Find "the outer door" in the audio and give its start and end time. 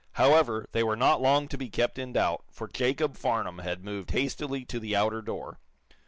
4.79-5.59